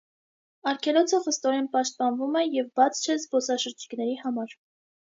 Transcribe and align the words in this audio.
Արգելոցը 0.71 1.19
խստորեն 1.27 1.69
պաշտպանվում 1.75 2.41
է 2.43 2.45
և 2.47 2.73
բաց 2.81 3.05
չէ 3.05 3.21
զբոսաշրջիկների 3.27 4.23
համար։ 4.27 4.61